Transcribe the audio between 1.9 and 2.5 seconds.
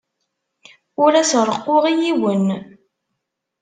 i yiwen.